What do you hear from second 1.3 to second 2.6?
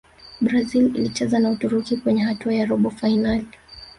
na Uturuki kwenye hatua